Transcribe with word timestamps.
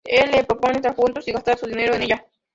Él 0.03 0.31
le 0.31 0.43
propone 0.43 0.77
estar 0.77 0.95
juntos 0.95 1.27
y 1.27 1.31
gastar 1.31 1.59
su 1.59 1.67
dinero 1.67 1.93
en 1.93 2.01
ella. 2.01 2.25